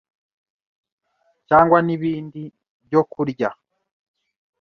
[1.47, 3.49] cyangwa n’ibindi.byo kurya